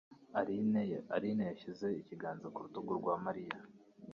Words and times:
Aline 1.15 1.41
yashyize 1.49 1.87
ikiganza 2.01 2.47
ku 2.53 2.59
rutugu 2.65 2.91
rwa 2.99 3.15
Mariya. 3.25 3.59